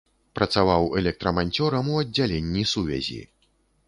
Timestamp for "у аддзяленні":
1.97-2.63